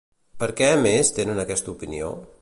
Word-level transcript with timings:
Per 0.43 0.47
què 0.61 0.69
més 0.87 1.13
tenen 1.19 1.43
aquesta 1.45 1.75
opinió? 1.79 2.11